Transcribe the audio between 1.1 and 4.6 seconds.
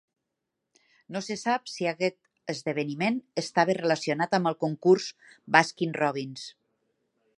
No se sap si aquest esdeveniment estava relacionat amb el